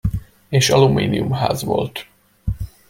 És 0.49 0.69
alumíniumház 0.69 1.63
volt. 1.63 2.07